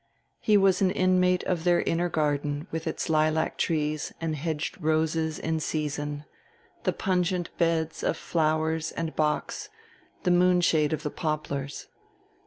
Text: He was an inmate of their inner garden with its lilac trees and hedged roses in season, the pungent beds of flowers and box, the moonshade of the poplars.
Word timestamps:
He 0.39 0.57
was 0.57 0.81
an 0.81 0.89
inmate 0.89 1.43
of 1.43 1.63
their 1.63 1.83
inner 1.83 2.09
garden 2.09 2.65
with 2.71 2.87
its 2.87 3.07
lilac 3.07 3.55
trees 3.59 4.11
and 4.19 4.35
hedged 4.35 4.81
roses 4.81 5.37
in 5.37 5.59
season, 5.59 6.25
the 6.85 6.91
pungent 6.91 7.55
beds 7.59 8.01
of 8.03 8.17
flowers 8.17 8.91
and 8.93 9.15
box, 9.15 9.69
the 10.23 10.31
moonshade 10.31 10.91
of 10.91 11.03
the 11.03 11.11
poplars. 11.11 11.85